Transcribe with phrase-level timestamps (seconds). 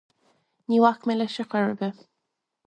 [0.71, 2.01] Ní bhacfaidh mé leis ar chor ar bith.